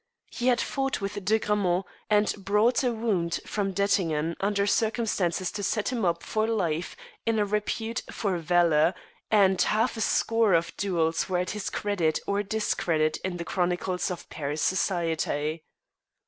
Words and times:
He 0.31 0.47
had 0.47 0.59
fought 0.59 0.99
with 0.99 1.23
De 1.25 1.37
Grammont, 1.37 1.85
and 2.09 2.33
brought 2.43 2.83
a 2.83 2.91
wound 2.91 3.39
from 3.45 3.71
Dettingen 3.71 4.35
under 4.39 4.65
circumstances 4.65 5.51
to 5.51 5.61
set 5.61 5.89
him 5.89 6.05
up 6.05 6.23
for 6.23 6.47
life 6.47 6.95
in 7.27 7.37
a 7.37 7.45
repute 7.45 8.01
for 8.09 8.39
valour, 8.39 8.95
and 9.29 9.61
half 9.61 9.95
a 9.97 10.01
score 10.01 10.55
of 10.55 10.75
duels 10.75 11.29
were 11.29 11.37
at 11.37 11.51
his 11.51 11.69
credit 11.69 12.19
or 12.25 12.41
discredit 12.41 13.17
in 13.17 13.37
the 13.37 13.45
chronicles 13.45 14.09
of 14.09 14.27
Paris 14.31 14.63
society. 14.63 15.61